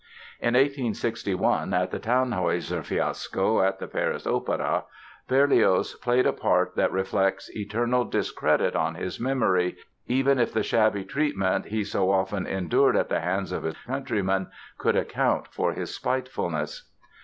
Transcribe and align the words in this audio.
In 0.39 0.55
1861, 0.55 1.75
at 1.75 1.91
the 1.91 1.99
"Tannhäuser" 1.99 2.83
fiasco 2.83 3.61
at 3.61 3.77
the 3.77 3.87
Paris 3.87 4.25
Opéra, 4.25 4.85
Berlioz 5.27 5.93
played 5.93 6.25
a 6.25 6.33
part 6.33 6.75
that 6.75 6.91
reflects 6.91 7.55
eternal 7.55 8.03
discredit 8.05 8.75
on 8.75 8.95
his 8.95 9.19
memory, 9.19 9.77
even 10.07 10.39
if 10.39 10.53
the 10.53 10.63
shabby 10.63 11.05
treatment 11.05 11.65
he 11.67 11.83
so 11.83 12.09
often 12.09 12.47
endured 12.47 12.95
at 12.95 13.09
the 13.09 13.19
hands 13.19 13.51
of 13.51 13.61
his 13.61 13.77
countrymen 13.85 14.47
could 14.79 14.95
account 14.95 15.45
for 15.51 15.73
his 15.73 15.93
spitefulness. 15.93 16.89